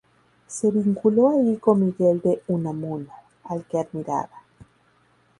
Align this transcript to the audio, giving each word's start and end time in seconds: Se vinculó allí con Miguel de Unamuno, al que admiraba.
Se 0.47 0.71
vinculó 0.71 1.29
allí 1.29 1.57
con 1.57 1.85
Miguel 1.85 2.21
de 2.21 2.41
Unamuno, 2.47 3.11
al 3.43 3.63
que 3.65 3.77
admiraba. 3.77 4.41